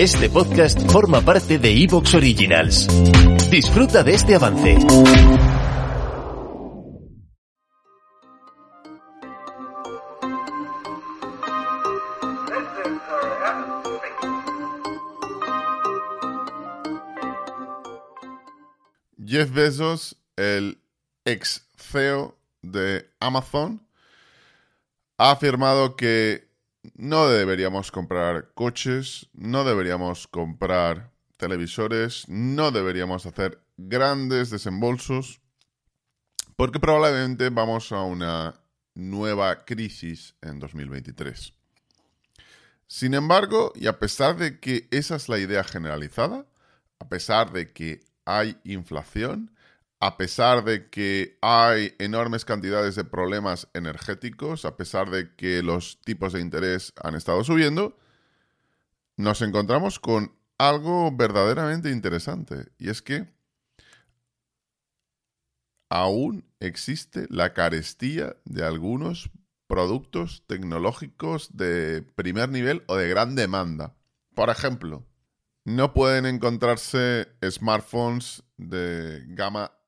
[0.00, 2.88] Este podcast forma parte de Evox Originals.
[3.50, 4.78] Disfruta de este avance.
[19.22, 20.80] Jeff Bezos, el
[21.26, 23.86] ex CEO de Amazon,
[25.18, 26.48] ha afirmado que
[26.94, 35.40] no deberíamos comprar coches, no deberíamos comprar televisores, no deberíamos hacer grandes desembolsos,
[36.56, 38.60] porque probablemente vamos a una
[38.94, 41.54] nueva crisis en 2023.
[42.86, 46.44] Sin embargo, y a pesar de que esa es la idea generalizada,
[46.98, 49.52] a pesar de que hay inflación,
[50.00, 56.00] a pesar de que hay enormes cantidades de problemas energéticos, a pesar de que los
[56.00, 57.98] tipos de interés han estado subiendo,
[59.18, 62.72] nos encontramos con algo verdaderamente interesante.
[62.78, 63.28] Y es que
[65.90, 69.30] aún existe la carestía de algunos
[69.66, 73.94] productos tecnológicos de primer nivel o de gran demanda.
[74.34, 75.06] Por ejemplo,
[75.64, 79.72] no pueden encontrarse smartphones de gama